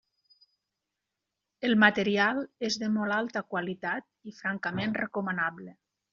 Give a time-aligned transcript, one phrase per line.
[1.69, 2.39] El material
[2.71, 5.77] és de molta alta qualitat i francament recomanable.